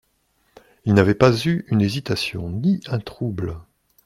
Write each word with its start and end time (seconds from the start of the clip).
Il 0.85 0.95
n'avait 0.95 1.13
pas 1.13 1.31
eu 1.45 1.63
une 1.67 1.79
hésitation 1.81 2.49
ni 2.49 2.81
un 2.87 2.97
trouble. 2.97 3.59